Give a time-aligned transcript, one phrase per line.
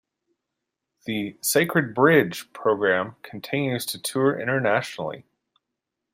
[1.05, 5.25] The "Sacred Bridge" program continues to tour internationally.